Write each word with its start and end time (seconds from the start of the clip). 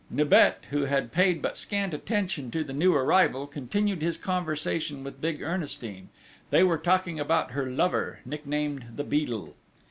Nibet, 0.09 0.63
who 0.71 0.85
had 0.85 1.11
paid 1.11 1.43
but 1.43 1.59
scant 1.59 1.93
attention 1.93 2.49
to 2.49 2.63
the 2.63 2.73
new 2.73 2.95
arrival, 2.95 3.45
continued 3.45 4.01
his 4.01 4.17
conversation 4.17 5.03
with 5.03 5.21
big 5.21 5.43
Ernestine: 5.43 6.09
they 6.49 6.63
were 6.63 6.79
talking 6.79 7.19
about 7.19 7.51
her 7.51 7.67
lover, 7.67 8.17
nicknamed 8.25 8.85
the 8.95 9.03
Beadle. 9.03 9.53